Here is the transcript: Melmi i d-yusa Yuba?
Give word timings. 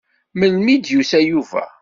Melmi 0.39 0.69
i 0.73 0.77
d-yusa 0.83 1.19
Yuba? 1.29 1.63